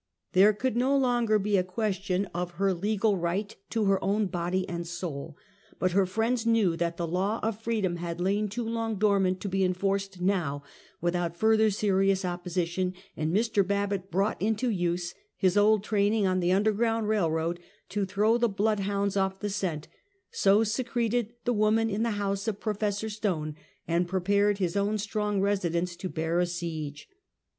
There 0.33 0.51
could 0.51 0.75
no 0.75 0.97
longer 0.97 1.37
be 1.37 1.57
a 1.57 1.63
question 1.63 2.25
of 2.33 2.53
her 2.53 2.73
legal 2.73 3.11
The 3.11 3.17
Minnesota 3.17 3.17
Dictatoe. 3.19 3.21
175 3.21 3.23
right 3.23 3.55
to 3.69 3.85
her 3.85 4.03
own 4.03 4.25
body 4.25 4.67
and 4.67 4.87
soul; 4.87 5.37
but 5.77 5.91
her 5.91 6.05
friends 6.07 6.43
knew 6.47 6.75
that 6.75 6.97
the 6.97 7.05
law 7.05 7.39
of 7.43 7.61
freedom 7.61 7.97
had 7.97 8.19
lain 8.19 8.49
too 8.49 8.67
long 8.67 8.95
dormant 8.95 9.39
to 9.41 9.47
be 9.47 9.63
enforced 9.63 10.19
now 10.19 10.63
Avithout 11.03 11.35
further 11.37 11.69
serious 11.69 12.25
opposition, 12.25 12.95
and 13.15 13.31
Mr. 13.31 13.61
Babbitt 13.63 14.09
brought 14.09 14.41
into 14.41 14.71
use 14.71 15.13
his 15.37 15.55
old 15.55 15.83
training 15.83 16.25
on 16.25 16.39
the 16.39 16.51
underground 16.51 17.07
railroad 17.07 17.59
to 17.89 18.03
throw 18.03 18.39
the 18.39 18.49
blood 18.49 18.79
hounds 18.79 19.15
off 19.15 19.39
the 19.39 19.51
scent, 19.51 19.87
so 20.31 20.63
secreted 20.63 21.35
the 21.45 21.53
woman 21.53 21.91
in 21.91 22.01
the 22.01 22.09
house 22.17 22.47
of 22.47 22.59
Prof. 22.59 22.91
Stone, 22.91 23.55
and 23.87 24.07
prepared 24.07 24.57
his 24.57 24.75
own 24.75 24.97
strong 24.97 25.41
residence 25.41 25.95
to 25.97 26.09
bear 26.09 26.39
a 26.39 26.47
siege. 26.47 27.07